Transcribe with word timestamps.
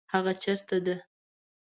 هغه 0.13 0.31
چیرته 0.41 0.77
ده؟ 0.85 0.95